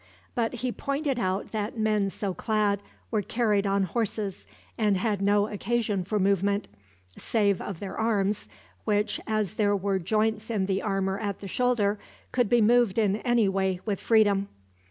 [0.33, 5.47] But he pointed out that men so clad were carried on horses, and had no
[5.47, 6.67] occasion for movement;
[7.19, 8.49] save of their arms,
[8.83, 11.99] which, as there were joints in the armor at the shoulder,
[12.33, 14.47] could be moved in any way with freedom.